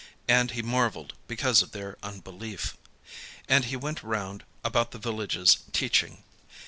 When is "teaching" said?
5.73-6.23